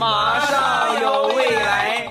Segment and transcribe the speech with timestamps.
[0.00, 2.10] 马上有未来。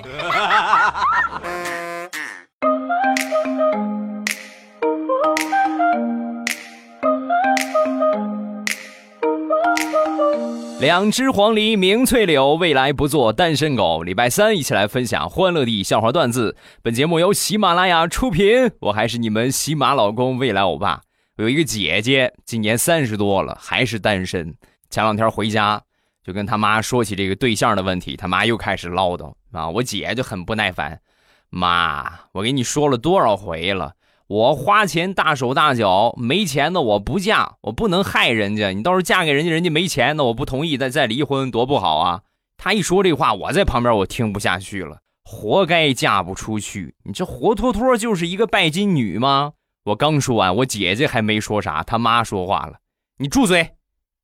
[10.78, 14.04] 两只黄鹂鸣翠柳，未来不做单身狗。
[14.04, 16.56] 礼拜三一起来分享欢乐的笑话段子。
[16.82, 21.00] 本节目由喜马拉雅出品，我还是你们喜马老公未来欧巴。
[21.38, 24.54] 我有一个姐姐，今年三十多了，还是单身。
[24.88, 25.82] 前两天回家，
[26.22, 29.68] 就跟他妈说起这个对象的问题，他妈又开始唠叨啊。
[29.70, 31.00] 我姐就很不耐烦，
[31.48, 33.94] 妈，我给你说了多少回了，
[34.26, 38.68] 我花钱大手大脚，没钱的我不嫁，我不能害人家。
[38.70, 42.22] 你到时候嫁给人家，人家没钱，那我不同意，再再离婚，多不好啊。
[42.56, 49.52] 他一说这话，我在旁边我听不下去了，活该嫁不出去，你这活脱脱就是一个拜金女吗？
[49.84, 52.80] 我刚说完，我姐姐还没说啥，他妈说话了
[53.16, 53.70] ：“你住嘴！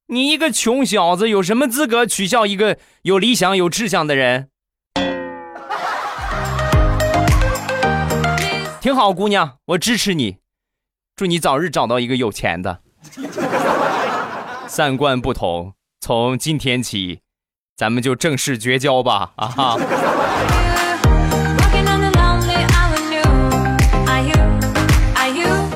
[0.08, 4.50] 你一个穷小子，有什么资格取笑一个有理想、有志向的人？”
[8.80, 10.36] 挺好，姑娘，我支持你，
[11.16, 12.82] 祝你早日找到一个有钱的。
[14.68, 17.22] 三观不同，从今天起，
[17.76, 19.32] 咱们就正式绝交吧！
[19.34, 19.76] 啊哈。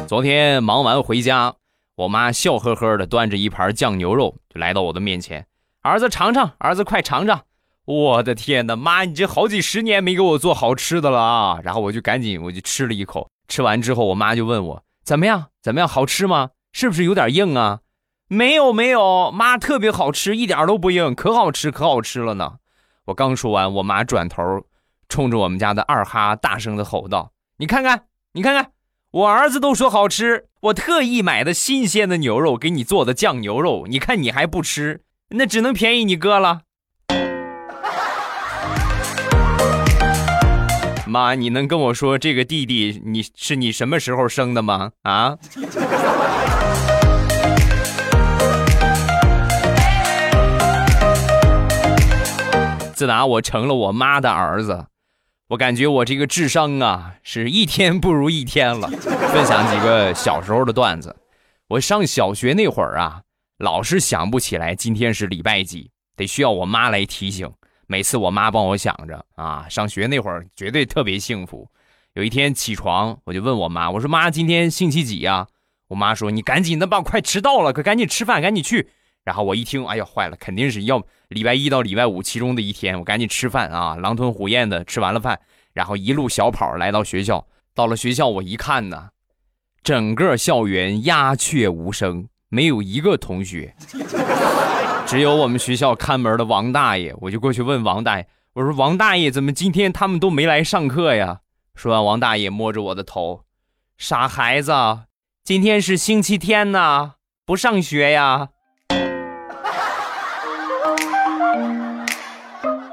[0.06, 1.56] 昨天忙完回家，
[2.00, 5.46] 我妈笑呵呵的端着一盘酱牛肉就来到我的面前，
[5.82, 7.42] 儿子尝尝，儿子快尝尝。
[7.84, 11.60] 我的天哪，妈，你这好几十年没给我做好吃的了啊！
[11.62, 16.52] 然后我就赶紧我就吃了一口，吃完之后，我妈就问我怎么样，怎么样，好吃吗？
[16.72, 17.80] 是不是有点硬啊？
[18.28, 22.54] 没有没有，妈特别好吃，一点都不硬，可好吃可好吃了呢。
[23.04, 24.42] 我刚说完，我妈转头
[25.10, 28.72] 冲着我们家的二哈大声的吼道：“你看看，你看看。”
[29.12, 36.60] 我儿子都说好吃，我特意买的新鲜的牛肉给你做的酱牛肉，你看你还不吃，那只能便宜你哥了。
[41.08, 44.92] 妈，你能跟我说这个弟弟你是你什么时候生的吗？
[45.02, 45.36] 啊？
[52.94, 54.86] 自打我成了我妈的儿子。
[55.50, 58.86] 我感觉我这个智商啊，是一天不如一天了。
[59.34, 61.16] 分享几个小时候的段子。
[61.66, 63.22] 我上小学那会儿啊，
[63.58, 67.50] 老是想不起来今天是礼拜几，得需要我妈来提醒。
[67.88, 71.68] 每次我妈帮我想着啊，上学那会儿绝对特别幸福。
[72.14, 75.48] 有一天起床，我就问我妈，我说妈，今天星期几呀？
[75.88, 78.88] 我妈说你赶紧的吧，快迟到了，可赶紧吃饭，赶紧去。
[79.24, 85.38] 然后我一听，哎呀，坏了，肯定是要礼拜一到礼拜五其中的一天，我赶紧吃饭啊，狼吞虎咽的吃完了饭，
[85.72, 87.46] 然后一路小跑来到学校。
[87.74, 89.10] 到了学校，我一看呢，
[89.82, 93.74] 整个校园鸦雀无声，没有一个同学，
[95.06, 97.14] 只有我们学校看门的王大爷。
[97.20, 101.40] 我就过去问王大爷，我说王大爷，怎么今天他们都没来上课呀？
[101.74, 103.44] 说完，王大爷摸着我的头，
[103.96, 104.72] 傻孩子，
[105.44, 107.12] 今天是星期天呐，
[107.46, 108.48] 不上学呀？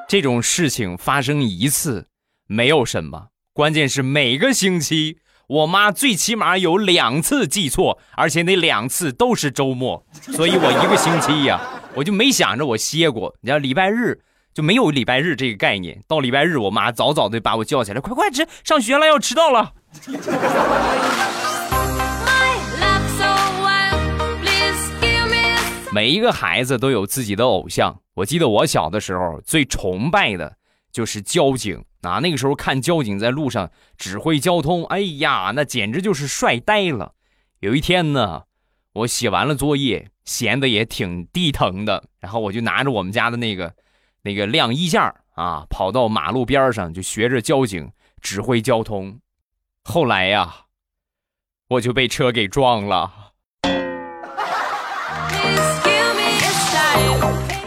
[0.07, 2.07] 这种事情发生一次
[2.47, 11.59] 没有什么，关键是每个星期我妈最起码有两次记错，而且那两次都是周末， 所以我一个星期呀，
[11.94, 13.35] 我就没想着我歇过。
[13.41, 14.22] 你要礼拜日
[14.53, 19.74] 就没有礼拜日这个概念，到礼拜日我妈早早的把我叫起来，快快吃，上学了要迟到了。
[25.97, 28.03] 每一个孩子都有自己的偶像。
[28.13, 30.55] 我记得我小的时候最崇拜的
[30.91, 32.19] 就是交警啊！
[32.19, 37.15] 那个时候看交警在路上指挥交通，哎呀，那简直就是帅呆了。
[37.61, 38.43] 有一天呢，
[38.93, 43.73] 我写完了作业，闲的也挺地疼的，然后我就拿着我们家的那个
[44.21, 47.91] 那个晾衣架啊，跑到马路边上就学着交警
[48.21, 49.19] 指挥交通。
[49.83, 50.65] 后来呀，
[51.69, 53.26] 我就被车给撞了。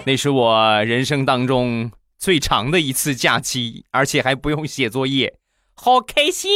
[0.05, 5.34] 那是我人生当中最长的一次假期，而且还不用写作业，
[5.74, 6.51] 好开心！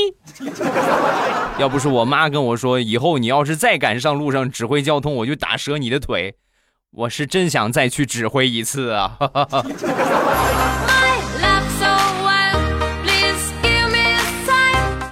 [1.58, 6.34] 要不是我妈跟我说，以后你要是再敢上路上指挥交通，我就打折你的腿，
[6.90, 9.18] 我是真想再去指挥一次啊！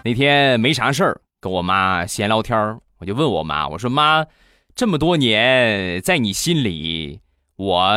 [0.04, 4.26] 那天没啥事儿，跟我妈闲聊天我就问我妈，我说妈，
[4.74, 7.20] 这么多年在你心里。
[7.56, 7.94] 我，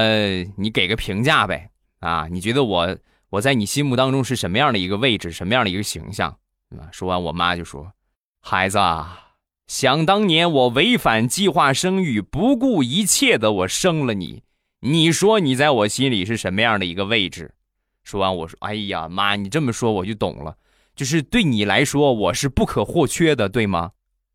[0.58, 1.70] 你给个评价呗，
[2.00, 2.98] 啊，你觉得我
[3.30, 6.38] 我在你心目当中是什么样的一个位置，什么样的一个形象？
[6.78, 7.94] 啊，说完，我妈就说
[8.42, 9.22] ：“孩子，啊
[9.68, 14.44] 想当年我违反计划生育，不顾一切的我生了你，
[14.82, 17.56] 你说你在我心里是什么样的一个位置？”
[18.04, 20.56] 说完我说：“哎呀妈，你这么说我就懂了，
[20.96, 23.92] 就是对你来说我是不可或缺的，对吗？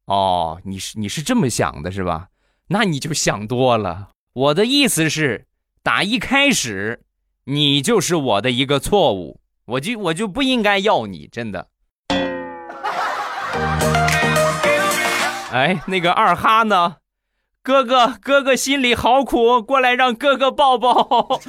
[0.07, 2.29] 哦，你是你是这么想的是吧？
[2.67, 4.09] 那你就想多了。
[4.32, 5.47] 我的意思是，
[5.82, 7.00] 打一开始，
[7.47, 11.67] 你就是我的一个错误，我就我就不应该要你，真的。”
[15.50, 16.99] 哎，那个二哈呢？
[17.61, 21.41] 哥哥，哥哥心里好苦，过来让哥哥抱抱。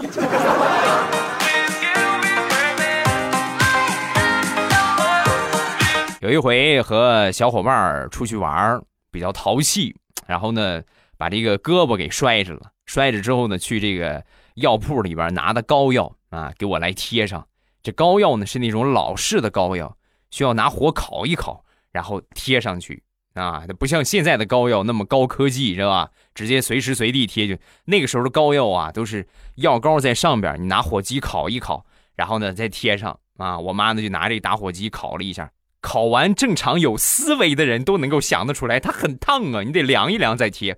[6.22, 8.82] 有一回和小伙伴出去玩，
[9.12, 9.96] 比较淘气，
[10.26, 10.82] 然后呢，
[11.22, 12.72] 把这个胳膊给摔着了。
[12.88, 14.26] 摔着之后呢，去这个
[14.56, 17.48] 药铺里边拿的膏药啊，给我来贴上。
[17.84, 19.96] 这膏药呢是那种老式的膏药，
[20.32, 23.04] 需要拿火烤一烤，然后贴上去。
[23.36, 26.10] 啊，不像现在的膏药那么高科技，是吧？
[26.34, 27.56] 直接随时随地贴就。
[27.86, 29.28] 那个时候的膏药啊，都是
[29.58, 31.86] 药膏在上边，你拿火机烤一烤，
[32.16, 33.20] 然后呢再贴上。
[33.38, 35.52] 啊，我妈呢就拿这打火机烤了一下，
[35.82, 40.78] 烤完正常有思维的人都能够想得出来，它很烫啊，你得凉一凉再贴。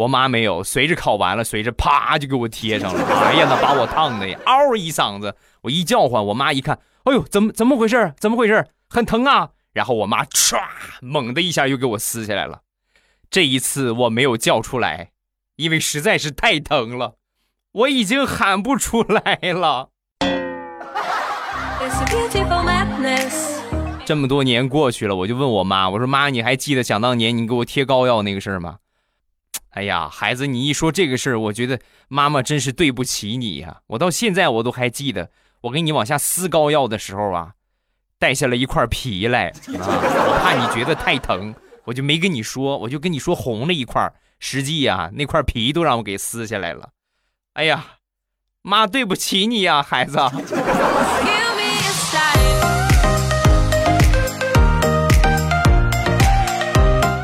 [0.00, 3.04] 我妈没有，随着烤完了，随着啪就给我贴上了。
[3.22, 8.14] 哎呀，那把我烫的呀，嗷一嗓子，我一叫唤，我妈一看，哎呦，怎么怎么回事？
[8.18, 8.66] 怎么回事？
[8.88, 9.50] 很疼啊！
[9.74, 10.58] 然后我妈唰，
[11.02, 12.60] 猛的一下又给我撕下来了。
[13.28, 15.10] 这一次我没有叫出来，
[15.56, 17.16] 因为实在是太疼了，
[17.72, 19.90] 我已经喊不出来了。
[24.06, 28.78] 这么多年过去了，我就问我妈，我说妈，你还记得想当年你给我贴膏药那个事儿吗？
[29.70, 33.80] 哎呀，孩子，你一说这个事儿，我觉得妈妈真是对不起你呀。
[33.88, 35.30] 我到现在我都还记得，
[35.62, 37.52] 我给你往下撕膏药的时候啊。
[38.18, 39.80] 带下了一块皮来啊！
[39.80, 41.54] 我怕你觉得太疼，
[41.86, 46.90] 我就没跟你说，我就跟你说红了一块，实际呀，那块皮都让我给撕下来了。
[47.54, 47.82] 哎呀，
[48.60, 50.18] 妈，对不起你呀，孩子。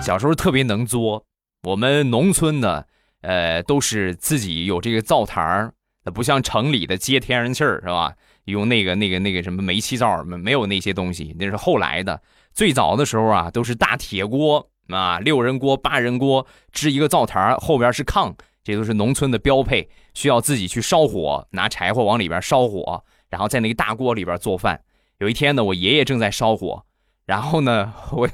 [0.03, 1.27] 小时候特别能作，
[1.67, 2.85] 我们农村呢，
[3.23, 5.73] 呃，都是自己有这个灶台儿，
[6.05, 8.15] 那不像城里的接天然气儿，是吧？
[8.45, 12.23] 用那个那个那个什么煤气灶没没有那些东西，那是后来的。
[12.53, 24.81] 最早的时候啊，都是大铁锅啊，六人锅、八人锅，支一个灶台儿，后边是炕，这都是农村的标配，需要自己去烧火，拿柴火往里边烧火，然后在那个大锅里边做饭。
[25.19, 26.86] 有一天呢，我爷爷正在烧火，
[27.27, 28.31] 然后呢， 我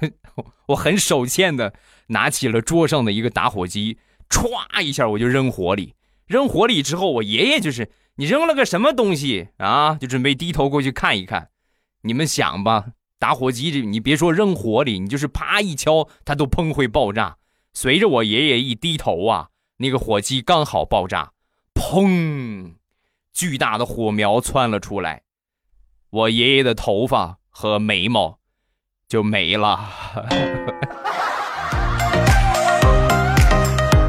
[0.67, 1.75] 我很手欠的
[2.09, 3.99] 拿起了桌上的一个打火机，
[4.29, 5.95] 歘一下我就扔火里，
[6.27, 7.91] 扔火里之后，我爷爷就是。
[8.17, 9.95] 你扔了个什么东西啊？
[9.95, 11.49] 就准备低头过去看一看。
[12.03, 17.39] 你们想吧，打火机这，你别说扔火里，你就是啪一敲，它都砰会爆炸。
[17.73, 19.49] 随着我爷爷一低头啊，
[19.79, 21.33] 那个火机刚好爆炸，
[21.75, 22.75] 砰，
[23.33, 25.23] 巨大的火苗窜了出来，
[26.11, 28.41] 我爷爷的头发和眉毛
[29.13, 29.77] 就没了。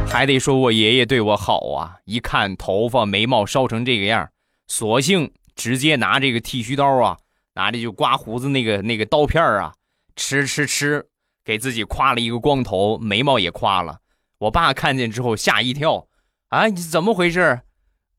[0.07, 1.97] 还得说我爷爷对我好啊！
[2.05, 4.29] 一看头发眉毛烧成这个样，
[4.65, 7.17] 索性直接拿这个剃须刀啊，
[7.55, 9.73] 拿着就刮胡子那个那个刀片啊，
[10.15, 11.05] 吃吃吃，
[11.43, 13.97] 给自己夸了一个光头，眉毛也夸了。
[14.37, 16.07] 我爸看见之后吓一跳，
[16.47, 17.59] 啊，你怎么回事？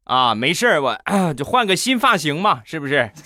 [0.05, 0.99] 啊，没事我
[1.35, 3.11] 就换个新发型嘛，是不是？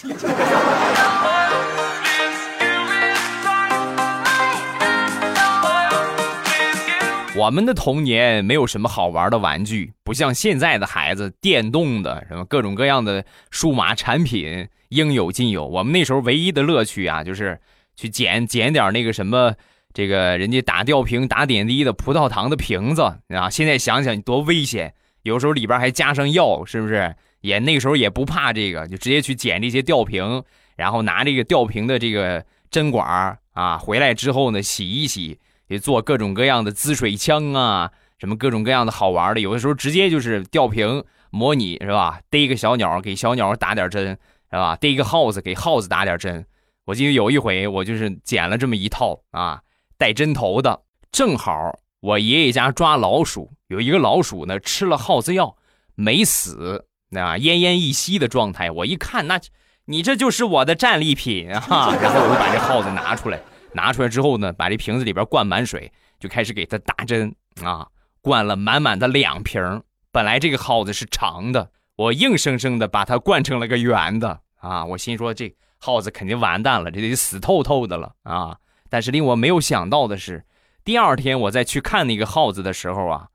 [7.38, 15.64] 我们的童年没有什么好玩的玩具，不像现在的孩子，电动的什么各种各样的数码产品应有尽有。
[15.64, 17.60] 我们那时候唯一的乐趣啊，就是
[17.94, 19.54] 去捡捡点那个什么，
[19.94, 23.48] 这个人家打吊瓶、打点滴的葡萄糖的瓶子啊。
[23.48, 24.92] 现在想想多危险，
[25.22, 27.14] 有时候里边还加上药，是不是？
[27.42, 30.42] 也那时候也不怕这个，就直接去捡这些吊瓶，
[30.74, 35.38] 然后拿这个吊瓶的这个针管啊，回来之后呢，洗一洗。
[35.68, 42.20] 也做各种各样的滋水枪啊，什么各种各样的好玩的，有的时候直接就是吊瓶模拟是吧？
[42.28, 44.18] 逮个小鸟给小鸟打点针
[44.50, 44.76] 是吧？
[44.76, 46.44] 逮一个耗子给耗子打点针。
[46.86, 49.60] 我记得有一回我就是捡了这么一套啊，
[49.96, 50.80] 带针头的，
[51.12, 55.56] 正好我爷爷家抓老鼠，有一个老鼠呢吃了耗子药
[55.94, 58.70] 没死，那奄奄一息的状态。
[58.70, 59.38] 我一看，那
[59.84, 61.92] 你这就是我的战利品啊！
[62.00, 63.38] 然后我就把这耗子拿出来。
[63.78, 67.32] 拿出来之后呢，把这瓶子里边灌满水，就开始给它打针
[67.62, 67.86] 啊，
[68.20, 69.62] 灌了满满的两瓶。
[70.10, 74.84] 本来这个耗子是长的，我硬生生的把它灌成了个圆的啊！
[74.84, 78.56] 我心说这耗子肯定完蛋了，这得死透透的了啊！
[78.90, 80.44] 但是令我没有想到的是，
[80.82, 83.28] 第二天我再去看那个耗子的时候啊，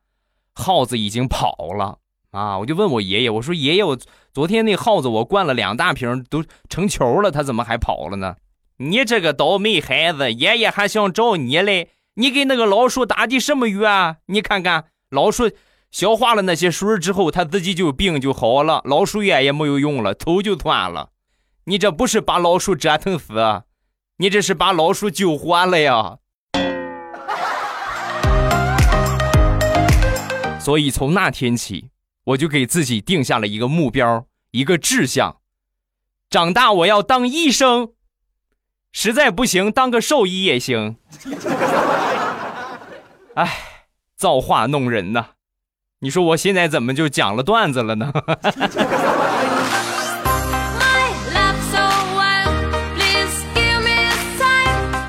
[0.55, 1.99] 耗子已经跑了
[2.31, 3.97] 啊，我就问我爷爷，我说爷爷，我
[4.33, 8.35] 昨天那耗子我灌了两大瓶，都成球了，它怎么还跑了呢？
[8.77, 11.91] 你这个倒霉孩子，爷爷还想找你嘞！
[12.15, 14.17] 你给那个老鼠打的什么药啊？
[14.25, 15.51] 你看看，老鼠
[15.91, 21.09] 消化了那些水之后，它自己就病就好了，老鼠药也没有用了，头就断了。
[21.65, 23.63] 你这不是把老鼠折腾死，
[24.17, 26.17] 你这是把老鼠救活了呀！
[30.59, 31.89] 所以从那天起，
[32.23, 35.37] 我就给自己定下了一个目标，一个志向：
[36.29, 37.91] 长大我要当医生，
[38.93, 40.95] 实在不行当个兽医也行。
[43.35, 43.51] 哎，
[44.15, 45.31] 造化弄人呐！
[45.99, 48.13] 你说我现在怎么就讲了段子了呢？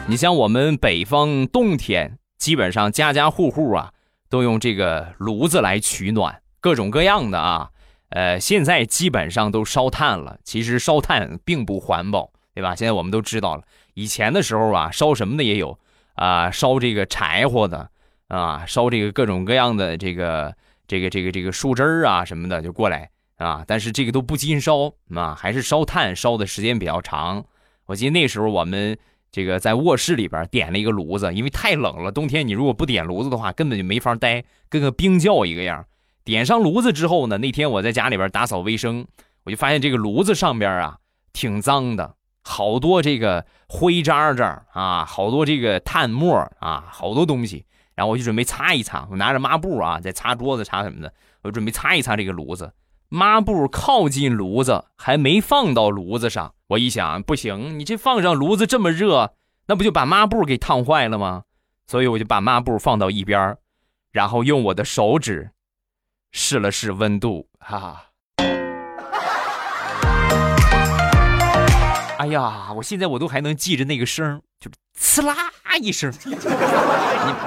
[0.08, 3.92] 你像我们北方冬天，基本上家家户户啊。
[4.30, 7.68] 都用这个炉子来取暖，各种各样的啊，
[8.08, 10.38] 呃，现在基本上都烧炭了。
[10.42, 12.74] 其实烧炭并不环保，对吧？
[12.74, 13.62] 现在我们都知道了。
[13.94, 15.78] 以前的时候啊，烧什么的也有
[16.14, 17.90] 啊，烧这个柴火的
[18.28, 20.54] 啊，烧这个各种各样的这个
[20.86, 23.64] 这个这个这个树枝儿啊什么的就过来啊。
[23.66, 27.44] 但是这个都不禁烧啊，还是烧炭烧的时间比较长。
[27.86, 28.96] 我记得那时候我们。
[29.34, 35.84] 这个在卧室里边点了一个炉子，因为太冷了，冬天你如果不点炉子的话，根本就没法待，跟个冰窖一个样。
[36.22, 39.04] 点上炉子之后呢，那天我在家里边打扫卫生，
[39.42, 40.98] 我就发现这个炉子上边啊
[41.32, 47.64] 挺脏的，好多这个灰渣渣啊，好多这个炭末啊，好多东西。
[47.94, 52.72] 然后我就准备擦一擦，我拿着抹布啊，在擦桌子擦什么的，我准备擦一擦这个炉子。
[53.08, 56.54] 抹布靠近炉子，还没放到炉子上。
[56.68, 59.34] 我一想，不行，你这放上炉子这么热，
[59.68, 61.44] 那不就把抹布给烫坏了吗？
[61.86, 63.56] 所以我就把抹布放到一边
[64.10, 65.50] 然后用我的手指
[66.32, 68.06] 试了试温度，哈哈。
[72.16, 75.34] 哎呀，我现在我都还能记着那个声，就是呲啦
[75.80, 76.12] 一声。
[76.24, 76.34] 你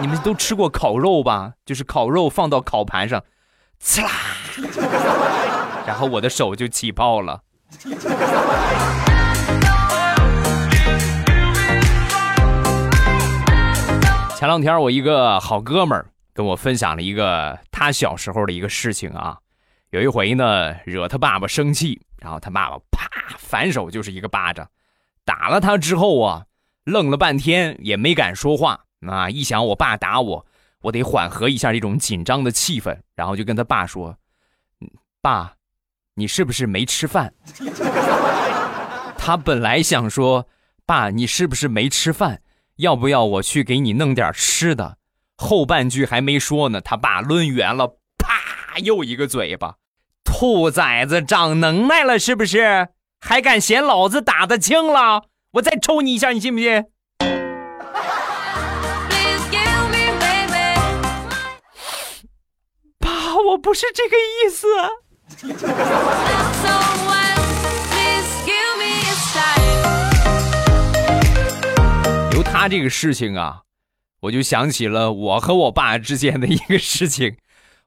[0.01, 1.53] 你们都吃过烤肉吧？
[1.65, 3.23] 就是烤肉放到烤盘上，
[3.81, 4.11] 呲啦。
[5.87, 7.41] 然后我的手就起泡了。
[14.35, 19.37] 前两天我一个好哥们儿跟我分享了一个他小时候的一个事情啊，
[19.91, 24.69] 有一回呢惹他爸爸生气，然后他爸爸啪反手就是一个巴掌，
[25.25, 26.45] 打了他之后啊，
[26.83, 30.45] 愣了半天也没敢说话啊，一想我爸打我，
[30.81, 34.17] 我得缓和一下这种紧张的气氛，然后就跟他爸说
[35.21, 35.53] ：“爸。”
[36.19, 37.31] 你是不是没吃饭？
[39.19, 40.47] 他本来想说
[40.83, 42.41] ：“爸，你是不是没吃饭？
[42.77, 44.97] 要不要我去给你弄点吃的？”
[45.37, 49.75] 后半句还没说呢，他爸抡圆了，啪，又一个嘴巴。
[50.39, 52.89] 兔崽子长能耐了是不是？
[53.19, 55.23] 还敢嫌老子打得轻了？
[55.53, 56.85] 我再抽你一下，你信不信？
[62.99, 64.67] 爸，我不是这个意思。
[72.35, 73.61] 由他这个事情啊，
[74.21, 77.37] 我就想起了我和我爸之间的一个事情。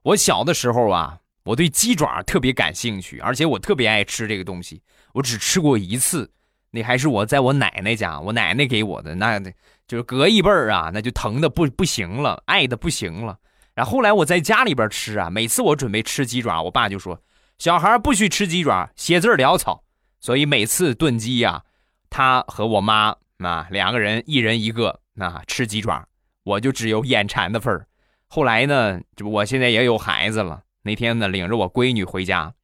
[0.03, 4.83] 我小的时候啊，我对鸡爪特别感兴趣，而且我特别爱吃这个东西。
[5.13, 6.31] 我只吃过一次，
[6.71, 9.41] 那还是我在我奶奶家，我奶奶给我的，那
[9.89, 13.39] 就是隔一辈儿啊，那就疼的不不行了，爱的不行了。
[13.75, 17.21] 然后后来我在家里边吃啊，每次我准备吃鸡爪，我爸就说。
[17.59, 19.85] 小孩不许吃鸡爪，写字潦草，
[20.19, 21.63] 所以每次炖鸡呀，
[22.09, 26.07] 他和我妈啊两个人一人一个啊吃鸡爪，
[26.45, 27.87] 我就只有眼馋的份儿。
[28.29, 32.55] 后来呢，这不我现在也有孩子了，那天呢领着我闺女回家，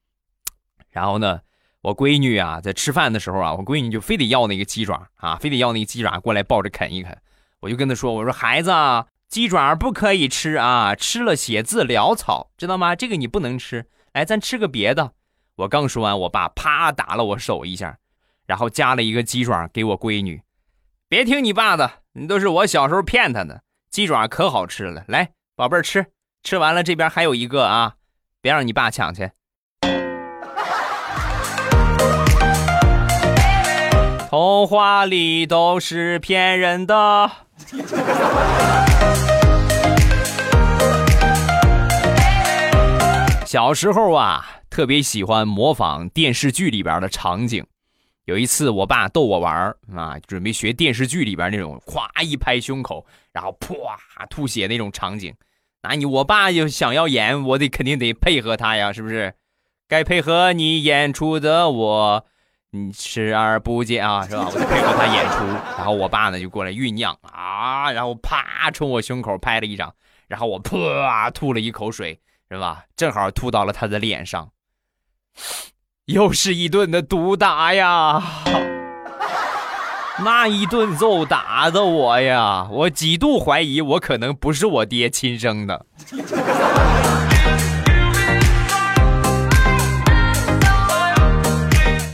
[0.90, 1.40] 然后呢
[1.82, 7.16] 我闺女啊在吃饭的时候啊，我闺女就非得要那个鸡爪啊，非得要那个鸡爪过来抱着啃一啃。
[7.60, 8.72] 我就跟她说，我说孩子，
[9.28, 12.94] 鸡爪不可以吃啊，吃了写字潦草，知道吗？
[12.94, 13.86] 这个你不能吃。
[14.12, 15.12] 哎，咱吃个别的。
[15.56, 17.98] 我刚说完，我爸啪打了我手一下，
[18.46, 20.42] 然后夹了一个鸡爪给我闺女。
[21.08, 23.62] 别听你爸的，你都是我小时候骗他的。
[23.90, 26.06] 鸡爪可好吃了，来，宝贝儿吃。
[26.42, 27.94] 吃完了，这边还有一个啊，
[28.46, 29.28] 别让你爸抢去。
[34.30, 37.28] 童话里都是骗人的。
[43.44, 47.66] 小时候啊，特别喜欢模仿电视剧里边的场景。
[48.26, 53.74] 有一次，我爸逗我玩啊，准备学电视剧里边那种，咵一拍胸口，然后噗
[54.30, 55.34] 吐血那种场景。
[55.82, 59.34] 那你我爸就想要演，我得肯定得配合他呀，是不是？
[59.88, 62.26] 该配合你演出的我，
[62.70, 64.48] 你视而不见啊，是吧？
[64.52, 65.44] 我得配合他演出。
[65.76, 69.94] 然后我爸呢就过来酝酿啊，然后啪冲我胸口拍了一掌，
[70.26, 72.84] 然后我噗吐了一口水，是吧？
[72.96, 74.50] 正好吐到了他的脸上，
[76.06, 78.20] 又是一顿的毒打呀！
[80.24, 85.84] 那一顿揍打的我呀，我几度怀疑我可能不是我爹亲生的。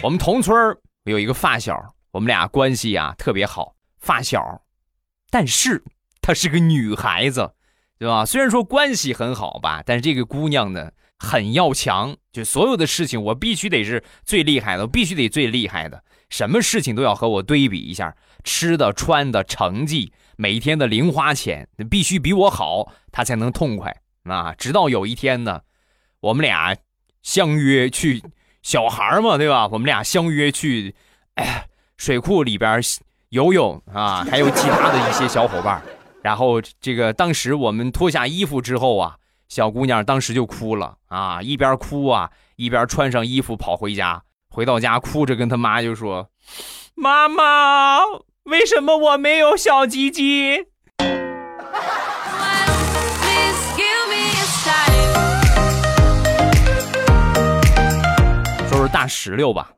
[0.03, 1.81] 我们同村有一个发小，
[2.11, 4.63] 我们俩关系啊特别好，发小，
[5.31, 5.85] 但是
[6.21, 7.53] 她是个女孩子，
[8.01, 8.27] 对吧？
[8.27, 10.91] 虽然说关系很好吧，但是这个姑娘呢
[11.21, 16.03] 很要强，就所有的事情我必须得是最厉害的，我必须得最厉害的。
[16.33, 24.55] 什么事情都要和我对比一下，吃的、穿的、成绩，每天的零花钱，必须比我好，他才能痛快啊！
[24.55, 25.61] 直到有一天呢，
[26.21, 26.75] 我们俩
[27.23, 28.23] 相约去
[28.63, 29.69] 小孩嘛，对吧？
[29.73, 30.95] 我们俩相约去
[31.99, 32.81] 水库里边
[33.29, 35.83] 游泳啊，还有其他的一些小伙伴。
[36.23, 39.17] 然后这个当时我们脱下衣服之后啊，
[39.51, 44.23] 小姑娘当时就哭了啊，一边哭啊，一边穿上衣服跑回家。
[44.53, 46.29] 回到家，哭着跟他妈就说
[46.95, 48.01] ：“妈妈，
[48.43, 50.67] 为什么我没有小鸡鸡？”
[58.69, 59.71] 说说大石榴吧，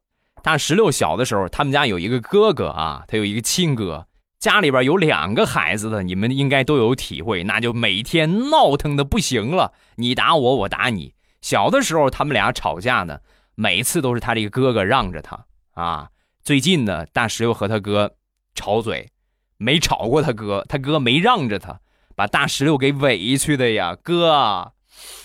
[0.43, 4.09] 大石榴小的时候，他们家有一个哥哥啊，他有一个亲哥，
[4.41, 11.15] 家里边有两个孩子的，你们应该都有体会，那就每天闹腾的不行了，你打我，我打你。
[11.41, 13.21] 小的时候，他们俩吵架呢。
[13.55, 16.11] 每次都是他这个哥哥让着他啊！
[16.43, 18.17] 最近呢，大石榴和他哥
[18.55, 19.11] 吵嘴，
[19.57, 21.81] 没吵过他哥，他哥没让着他，
[22.15, 23.97] 把大石榴给委屈的呀！
[24.03, 24.73] 哥，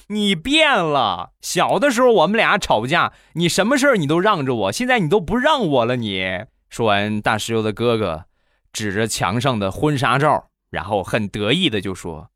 [0.08, 1.32] 你变了！
[1.42, 5.96] 小的时候我们俩吵架，你什么事儿你都让着我，现在你都不让我了。
[5.98, 8.26] 你说完，大石榴的哥哥
[8.72, 12.30] 指着墙上的婚纱照，然后很得意的就说：“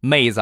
[0.00, 0.40] 妹子，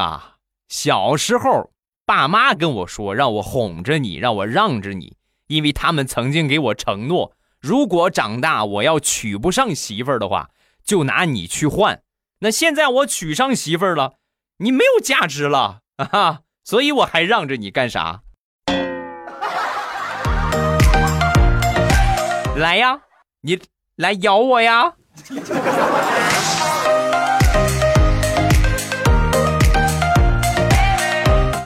[0.68, 1.70] 小时候。”
[2.06, 10.50] 爸妈跟我说，让我哄着你，让我让着你，因为他们曾经给我承诺，如果长大我要娶不上媳妇儿的话，
[10.84, 12.02] 就拿你去换。
[12.40, 14.14] 那现在我娶上媳妇儿了，
[14.58, 16.40] 你没有价值了啊！
[16.62, 18.20] 所以我还让着你干啥？
[22.56, 23.00] 来呀，
[23.40, 23.58] 你
[23.96, 24.92] 来咬我呀！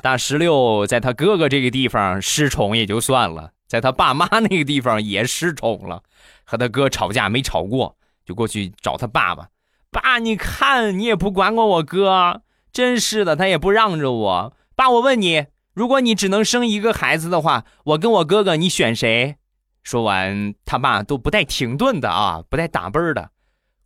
[0.03, 6.03] 大石榴在他哥哥这个地方失宠也就算了，在他爸妈那个地方也失宠了，
[6.45, 9.49] 和他哥吵架没吵过，就过去找他爸爸。
[9.91, 14.57] 爸，你看你也不管管我哥，真是的，他也不让着我。
[14.75, 19.37] 爸，我问你，如果你只能生一个孩子的话，我跟我哥哥，你选谁？
[19.83, 23.31] 说完，他爸都不带停顿的啊，不带打啵的。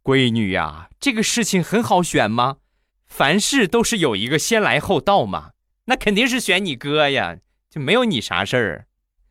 [0.03, 2.57] 闺女呀，这个事情很好选吗？
[3.07, 5.51] 凡事都是有一个先来后到嘛。
[5.85, 8.87] 那肯定是选你哥呀，就没有你啥事儿。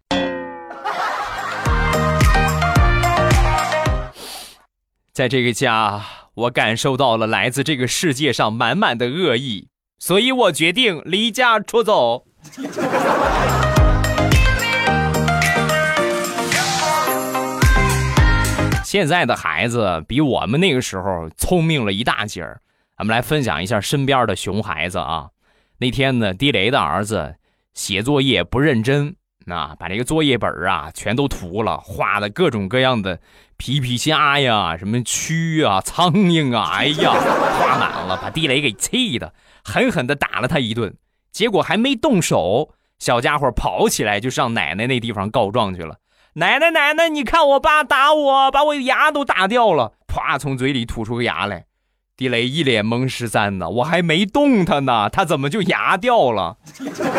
[5.13, 12.25] 在这个家，我感受到了来自这个世界上满满的恶意，所以我决定离家出走。
[18.83, 22.59] 现在的孩子比我们那个时候聪明了一大截儿。
[22.97, 25.29] 咱们来分享一下身边的熊孩子啊。
[25.81, 27.37] 那天呢，地雷的儿子
[27.73, 29.15] 写作业不认真，
[29.47, 33.19] 啊，把这个作业本啊全都涂了，画的各种各样的
[33.57, 37.11] 皮皮虾呀、什么蛆啊、苍蝇啊，哎呀，
[37.57, 40.93] 画满了，把地雷给气的，狠狠的打了他一顿。
[41.31, 45.95] 结果还没动手，小家伙跑起来就上奶奶那地方告状去了。
[46.33, 51.65] 奶奶，奶奶，你看我爸打我，把我牙都打掉了，啪，从嘴里吐出个牙来。
[52.21, 56.55] 地雷一脸懵十三呢，我还没动他呢，他怎么就牙掉了？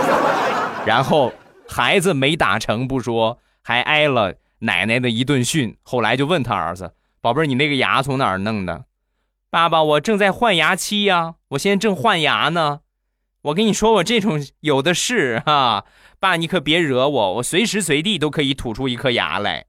[0.86, 1.32] 然后
[1.68, 5.76] 孩子没打成不说，还挨了奶奶的一顿训。
[5.82, 8.84] 后来就问他儿子：“宝贝儿，你那个牙从哪儿弄的？”
[9.50, 12.82] 爸爸，我正在换牙期呀，我现在正换牙呢。
[13.46, 15.84] 我跟你说，我这种有的是哈。
[16.20, 19.66] 爸，你可别惹我，我随时随地都可以吐出一颗牙来。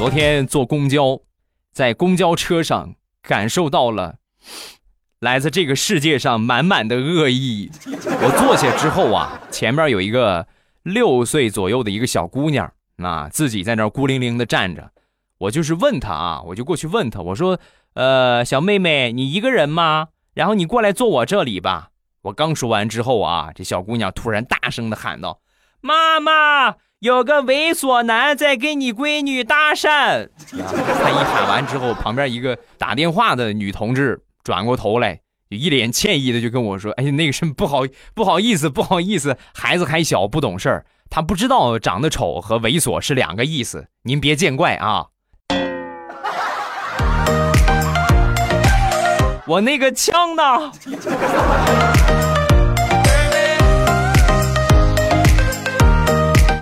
[0.00, 1.20] 昨天坐公交，
[1.74, 4.16] 在公交车上感受到了
[5.20, 7.70] 来自这个世界上满满的恶意。
[7.84, 10.46] 我坐下之后啊，前面有一个
[10.84, 14.90] 六岁左右的一个小姑娘啊，自己在那儿孤零零的站着。
[15.36, 17.60] 我就是问她啊，我就过去问她，我说
[17.92, 20.08] ：“呃，小妹妹，你一个人吗？
[20.32, 21.90] 然后你过来坐我这里吧。”
[22.24, 25.42] 我刚说完之后啊，这小姑娘突然大声的喊道
[25.82, 35.20] ：“妈妈，有个猥琐男在跟你闺女搭讪。”他一喊完之后，旁边一个打电话的女同志转过头来。
[35.48, 37.84] 一脸歉意的就跟我说：“哎呀，那个什么不好
[38.14, 45.06] 不好意思不好意思，孩子还小不懂事儿，他不知道长得丑和猥琐是两个意思，您别见怪啊。”
[49.48, 50.70] 我那个枪呢？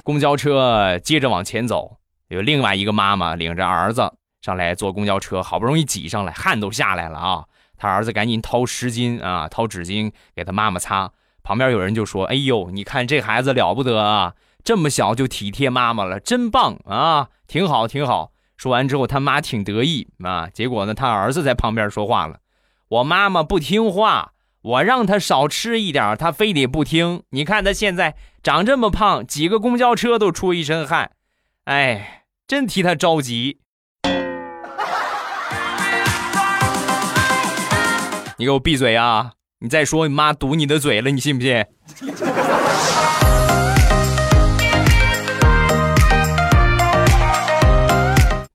[0.09, 7.45] 公交车接着往前走，有另外一个妈妈领着儿子上来坐公交车，好不容易挤上来，汗都下来了啊。
[7.77, 11.13] 他儿子赶紧掏湿巾啊，掏纸巾给他妈妈擦。
[11.43, 14.33] 旁边有人就说：“哎呦，你看这孩子了不得啊，
[14.65, 20.49] 这么小就体贴妈妈了，真棒啊，挺好挺好。”说完之后，他妈挺得意啊。
[20.49, 22.39] 结果呢，他儿子在旁边说话了
[22.89, 27.23] ：“我妈妈不听话，我让他少吃一点，他非得不听。
[27.31, 31.13] 你看他现在长这么胖，挤个公交车都出一身汗，
[31.65, 33.61] 哎，真替他着急。”
[38.37, 39.33] 你给我闭嘴啊！
[39.61, 41.65] 你再说，你妈堵你的嘴了，你信不信？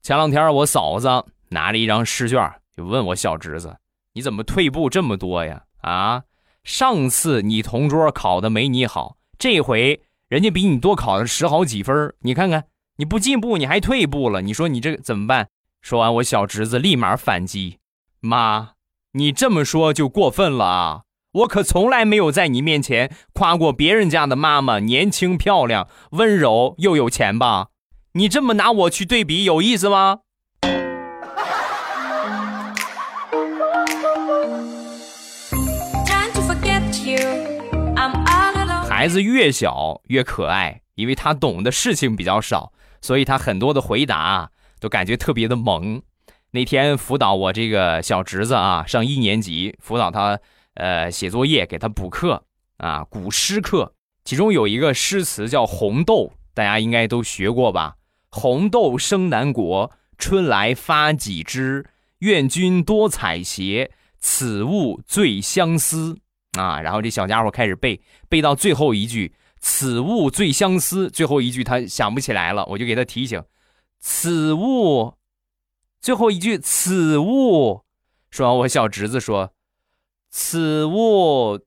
[0.02, 1.08] 前两天我嫂子
[1.48, 3.74] 拿着一张试卷，就问我小侄子
[4.12, 5.62] ：“你怎么退步这么多呀？
[5.84, 6.22] 啊，
[6.64, 12.64] 上次你同桌考的没你好，这回人家比你多考了十好几分，你看看
[12.96, 15.48] 你不进步，你还退步了，你说你这怎么办？”
[15.82, 17.78] 说完，我小侄子立马反击
[18.20, 18.70] ：“妈。”
[19.16, 21.02] 你这么说就过分了啊！
[21.34, 27.68] 我可从来没有在你面前夸过别人家的妈妈年轻漂亮、温柔又有钱吧？
[28.14, 30.22] 你这么拿我去对比有意思吗？
[39.04, 46.00] 孩子越小越可爱，因为他懂的事情比较少，所以他很多的回答都感觉特别的萌。
[46.52, 50.40] 那天辅导我这个小侄子啊，上一年级，辅导他
[50.72, 52.44] 呃写作业，给他补课
[52.78, 53.92] 啊，古诗课，
[54.24, 56.14] 其中有一个诗词叫《红豆》，
[56.54, 57.96] 大家应该都学过吧？
[58.30, 61.84] 红豆生南国，春来发几枝，
[62.20, 66.20] 愿君多采撷，此物最相思
[66.56, 66.80] 啊。
[66.80, 73.42] 然后这小家伙开始背，背到最后一句“此物最相思”，最后一句他想不起来了，我就给他提醒
[74.00, 75.14] ：“此物。”
[76.00, 77.82] 最后一句“此物”，
[78.30, 79.52] 说完，我小侄子说
[80.30, 81.58] ：“此物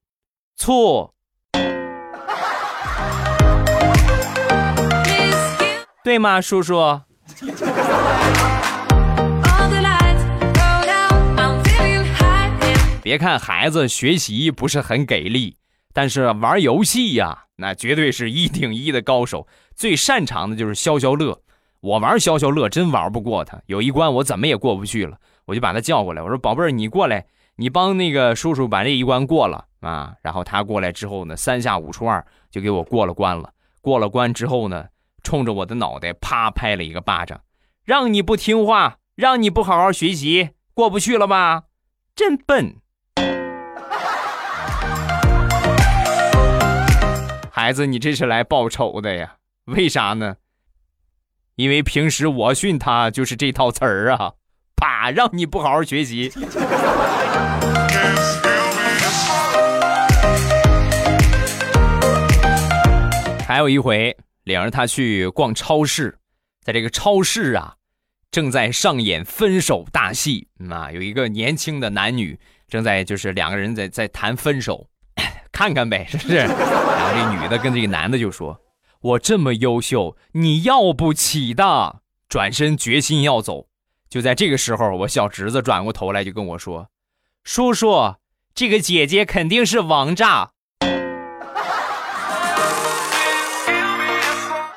[0.55, 1.15] 错，
[6.03, 6.75] 对吗，叔叔？”
[13.07, 15.55] 别看孩子学习不是很给力，
[15.93, 21.41] 但是玩游戏呀，那绝对是一顶一的高手，最擅长的就是消消乐。
[21.79, 33.53] 我玩消消乐真玩不过他，有一关我怎么也过不去了，我就把他叫过来，我说：“宝贝儿，你过来，你帮那个叔叔把这一关过了啊。”然后他过来之后呢，三下五除二就给我过了关了。
[33.79, 34.87] 过了关之后呢，
[35.23, 37.39] 冲着我的脑袋啪拍了一个巴掌，
[37.85, 41.63] 让你不听话，让你不好好学习，过不去了吧？
[42.13, 42.75] 真笨！
[47.67, 49.35] 孩子，你这是来报仇的呀？
[49.65, 50.37] 为啥呢？
[51.55, 54.31] 因为平时我训他就是这套词儿啊，
[54.77, 56.31] 啪，让你不好好学习。
[63.45, 66.17] 还有一回，领着他去逛超市，
[66.63, 67.75] 在这个超市啊，
[68.31, 74.87] 正在上演分手大戏啊，有一个年轻的男女正在就是两个人在在谈分手，
[75.57, 76.35] 看看呗， 是不是？
[76.35, 78.61] 然后这女的跟这个男的就说。
[79.01, 82.01] 我这么优秀，你要不起的。
[82.29, 83.65] 转身决心要走，
[84.07, 86.89] 就在这个时候，我小侄子转过头来就跟我说
[87.43, 88.15] ：“叔叔，
[88.53, 90.51] 这个姐姐肯定是王炸。”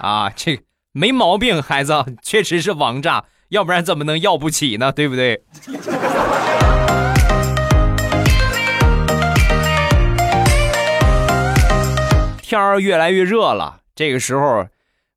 [0.00, 0.60] 啊，这
[0.92, 4.90] 没毛病，孩子确实是王炸，要不然怎么能要不起呢？
[4.92, 5.42] 对不对？
[12.50, 13.82] 天儿越来越热了。
[13.94, 14.66] 这个时候，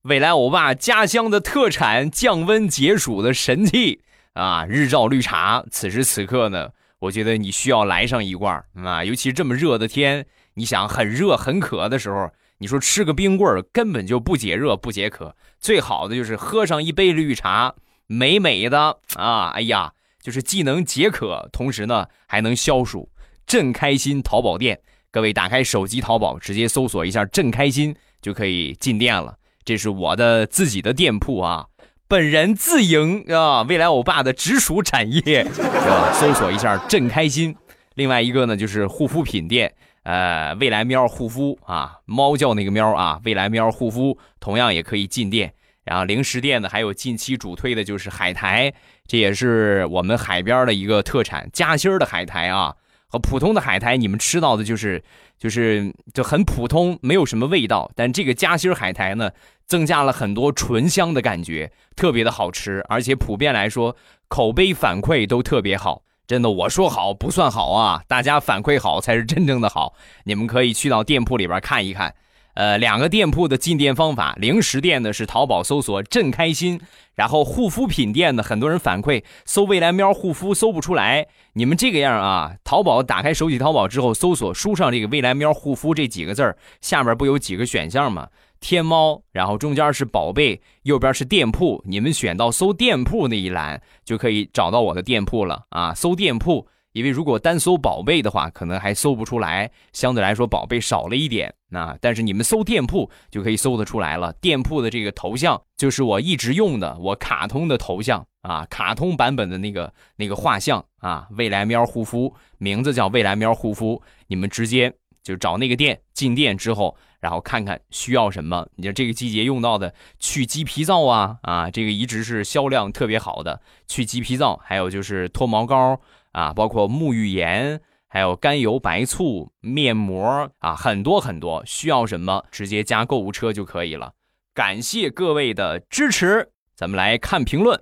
[0.04, 5.66] 未来欧巴家乡的特产降温解暑的神器啊，日照绿茶。
[5.72, 6.70] 此时此刻呢，
[7.00, 17.74] 我觉得你需要来上一罐啊，尤其这么热的天，你想很热很渴的时候，你说吃个冰棍儿根本就不解热不解渴，最好的就是喝上一杯绿茶，
[18.06, 19.50] 美美的啊！
[19.56, 23.10] 哎呀，就是既能解渴，同时呢还能消暑，
[23.48, 24.82] 朕开心淘宝店。
[25.14, 29.38] 各位打开手机淘宝，直接搜索一下“朕开心”就可以进店了。
[29.64, 31.68] 这是我的自己的店铺啊，
[32.08, 36.12] 本人自营啊，未来欧巴的直属产业，是吧？
[36.14, 37.56] 搜索一下“朕开心”。
[37.94, 39.72] 另外一个呢，就是护肤品店，
[40.02, 45.54] 呃，未来喵护肤啊，猫叫那个喵啊，未来喵护肤同样也可以进店。
[45.84, 48.74] 然后零食店呢，还有近期主推的就是海苔，
[49.06, 52.74] 这也是我们海边的一个特产，夹心儿的海苔啊。
[53.14, 55.04] 和普通的海苔，你们吃到的就是，
[55.38, 57.92] 就是就很普通，没有什么味道。
[57.96, 59.30] 但这个夹心海苔呢，
[59.68, 63.96] 增加了很多醇香的感觉，特别的好吃，而且普遍来说，
[64.28, 66.02] 口碑反馈都特别好。
[66.26, 69.94] 真的，我说好不算好啊，大家反馈好才是真正的好。
[70.24, 72.16] 你们可以去到店铺里边看一看。
[72.54, 76.80] 呃，两个店铺的进店方法，零食店呢是淘宝搜索“朕开心”，
[77.16, 81.28] 然后护肤品店呢，很多人反馈搜“未来喵护肤”搜不出来。
[81.54, 88.28] 你们这个样啊，淘宝打开手机淘宝之后，搜索输上这个“未来喵护肤”这几个字儿，下面不有几个选项吗？
[88.60, 96.68] 天猫，然后中间是宝贝，右边是店铺，你们选到搜店铺那一栏，就可以找到我的店铺了啊，搜店铺。
[96.94, 101.54] 因为如果单搜宝贝的话，可能还搜不出来，相对来说宝贝少了一点。
[101.70, 104.32] 那但是你们搜店铺就可以搜得出来了。
[104.34, 111.28] 店铺的这个头像就是我一直用的，我卡通的头像啊，卡通版本的那个那个画像啊。
[111.32, 114.00] 未来喵护肤，名字叫未来喵护肤。
[114.28, 118.68] 你们直接就找那个店，进店之后，然后看看需要什么。
[118.76, 126.00] 你说这个季节用到的去鸡皮皂啊啊，这个一直是销量特别好的去鸡皮皂，还有就是脱毛膏。
[126.34, 134.14] 啊，包括沐浴盐，还有甘油白醋、面膜啊，很多很多，需要什么直接加购物车就可以了。
[134.54, 137.80] 感谢各位的支持，咱们来看评论。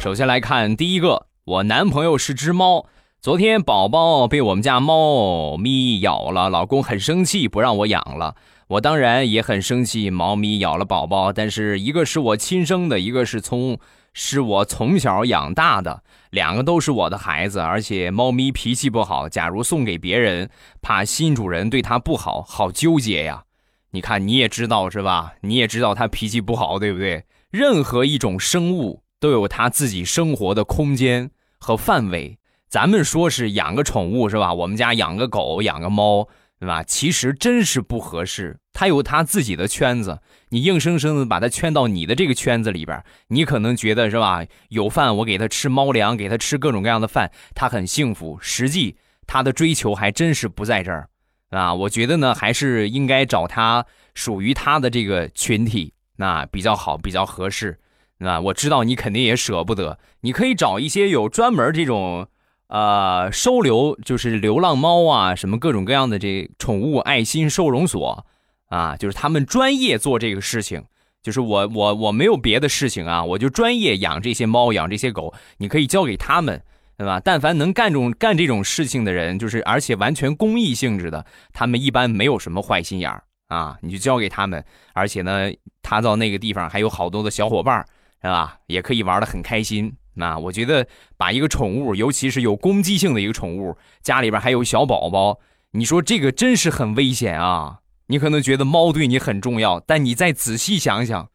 [0.00, 2.86] 首先来看第一个，我男朋友是只猫，
[3.20, 8.36] 昨天宝宝被我们家猫咪咬了，老公很生气，不让我养了。
[8.68, 13.76] 我当然也很生气，猫咪咬了宝宝，但是一个是我亲生的，一个是从。
[14.20, 19.28] 是我从小养大的，两个都是我的孩子，而且猫咪脾气不好。
[19.28, 20.50] 假如送给别人，
[20.82, 23.44] 怕新主人对它不好，好纠结呀。
[23.92, 25.34] 你看，你也知道是吧？
[25.42, 27.26] 你也知道它脾气不好，对不对？
[27.52, 32.40] 任何一种生物都有它自己生活的空间和范围。
[32.68, 34.52] 咱们说是养个宠物是吧？
[34.52, 36.26] 我们家养个狗，养个猫。
[36.60, 36.82] 对吧？
[36.82, 38.58] 其实真是不合适。
[38.78, 44.44] 他有他自己的圈子，你硬生生的把他圈到你的这个圈子里边，你可能觉得是吧？
[44.68, 48.38] 有饭我给他吃猫粮，给他吃各种各样的饭，他很幸福。
[48.40, 51.08] 实际他的追求还真是不在这儿
[51.50, 51.74] 啊！
[51.74, 57.80] 我觉得呢，还是应该找他属于他的这个群体，那比较好，比较合适。
[58.20, 62.28] 啊，我知道你肯定也舍不得，你可以找一些有专门这种。
[62.68, 68.24] 呃，收留就是流浪猫啊，什么各种各样的这宠物爱心收容所
[68.68, 70.84] 啊，就是他们专业做这个事情。
[71.20, 76.62] 就是我我我没有别的事情啊，我就专业养这些猫，养这些狗，你可以交给他们，
[76.96, 77.20] 对吧？
[77.22, 84.64] 但凡能干这种干这种事情的人，就是而且完全公益性质的，他们一般没有什么坏心眼儿啊，你就交给他们。
[84.94, 85.50] 而且呢，
[85.82, 87.84] 他到那个地方还有好多的小伙伴，
[88.22, 88.56] 是吧？
[88.66, 89.92] 也可以玩的很开心。
[90.14, 95.40] 那我觉得把一个宠物，尤其是有攻击性的一个宠物，家里边还有小宝宝，
[95.72, 97.80] 你说这个真是很危险啊！
[98.08, 101.30] 你可能觉得猫对你很重要，但你再仔细想想，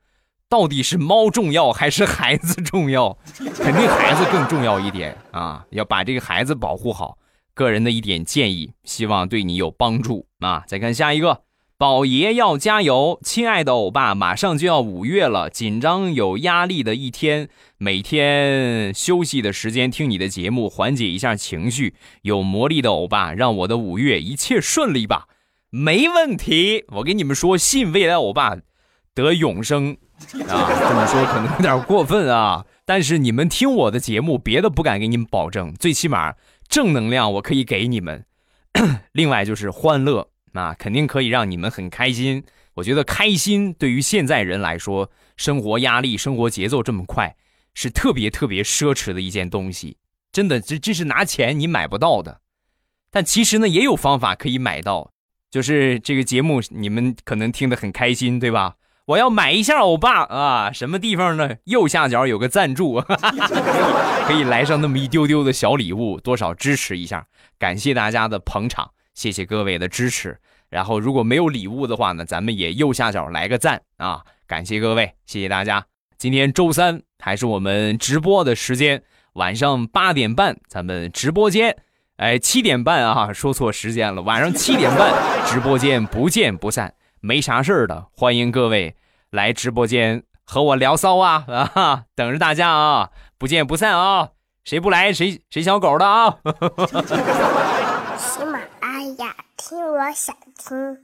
[0.50, 3.18] 到底是猫重要还是孩子重要？
[3.56, 5.66] 肯定孩子更重要一点啊！
[5.70, 7.18] 要把这个孩子保护好。
[7.56, 10.64] 个人的一点建议，希望对你有帮助啊！
[10.68, 11.42] 再看下一个。
[11.78, 21.94] 宝爷要加油，亲爱的欧巴，马上就要五月了，紧张有压力的一天，每天休息的时间听你的节目，缓解一下情绪。
[22.22, 25.28] 有魔力的欧巴，让我的五月一切顺利吧。
[25.76, 28.56] 没问题，我跟你们说，信未来欧巴
[29.16, 29.98] 得永生
[30.48, 30.70] 啊！
[30.70, 36.36] 这么说可能有点过分啊，但是你们听我的节目，别的不敢给你们保证，最起码
[36.70, 38.24] 正能量我可以给你们。
[39.14, 40.30] 另外就是欢乐。
[40.52, 42.44] 那肯定可以让你们很开心。
[42.76, 47.36] 我觉得开心对于现在人来说，生活压力、生活节奏这么快，
[47.74, 49.98] 是特别特别奢侈的一件东西。
[50.32, 52.42] 真的，这这是拿钱你买不到的。
[53.10, 55.13] 但其实呢，也有方法可以买到。
[55.54, 58.74] 就是这个节目，你们可能听得很开心，对吧？
[59.06, 60.72] 我要买一下欧巴啊！
[60.72, 61.58] 什么地方呢？
[61.66, 63.00] 右下角有个赞助，
[64.26, 67.28] 可以来上那么一丢丢的小礼物，多少支持一下。
[67.60, 68.90] 感谢大家的捧场。
[69.14, 70.40] 谢谢各位的支持，
[70.72, 74.24] 然后如果没有礼物的话呢，咱们也右下角来个赞啊！
[74.48, 75.86] 感谢各位，谢谢大家。
[76.18, 81.78] 今天周三还是我们直播的时间，晚上八点半咱们直播间，
[82.18, 85.12] 哎，七点半啊，说错时间了，晚上七点半
[85.48, 86.94] 直播间不见不散。
[87.20, 88.96] 没啥事儿的，欢迎各位
[89.32, 92.04] 来直播间和我聊骚啊啊！
[92.16, 94.30] 等着大家啊，不见不散啊！
[94.64, 96.38] 谁不来谁谁小狗的啊！
[98.18, 100.98] 喜马拉雅，听我想听。